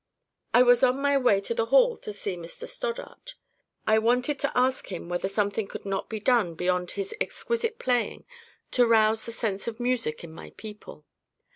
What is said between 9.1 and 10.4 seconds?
the sense of music in